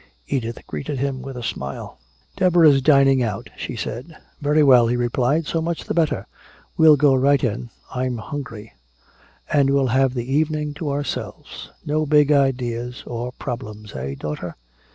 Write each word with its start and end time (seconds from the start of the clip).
Edith 0.27 0.65
greeted 0.65 0.97
him 0.97 1.21
with 1.21 1.37
a 1.37 1.43
smile. 1.43 1.99
"Deborah's 2.35 2.81
dining 2.81 3.21
out," 3.21 3.51
she 3.55 3.75
said. 3.75 4.17
"Very 4.41 4.63
well," 4.63 4.87
he 4.87 4.95
replied, 4.97 5.45
"so 5.45 5.61
much 5.61 5.83
the 5.83 5.93
better. 5.93 6.25
We'll 6.75 6.95
go 6.97 7.13
right 7.13 7.43
in 7.43 7.69
I'm 7.93 8.17
hungry. 8.17 8.71
And 9.53 9.69
we'll 9.69 9.89
have 9.93 10.15
the 10.15 10.25
evening 10.25 10.73
to 10.79 10.89
ourselves. 10.89 11.69
No 11.85 12.07
big 12.07 12.31
ideas 12.31 13.03
nor 13.05 13.31
problems. 13.33 13.93
Eh, 13.95 14.15
daughter?" 14.15 14.55